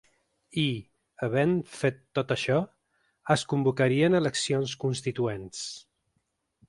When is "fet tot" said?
1.81-2.33